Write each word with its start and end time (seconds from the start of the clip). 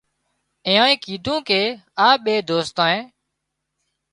اينانئي 0.67 0.95
ڪيڌون 1.03 1.39
ڪي 1.47 1.61
آ 2.05 2.07
ٻي 2.23 2.35
دوستانئي 2.49 2.99